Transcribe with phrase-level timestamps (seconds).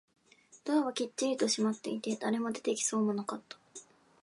[0.65, 3.55] ドアはきっちりと閉まっていて、誰も出てきそうもなかった